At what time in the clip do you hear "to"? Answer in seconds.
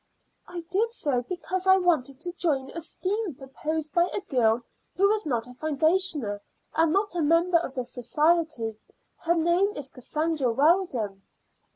2.21-2.31